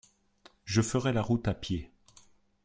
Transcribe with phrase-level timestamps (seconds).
[0.65, 1.91] Je ferai la route à pied.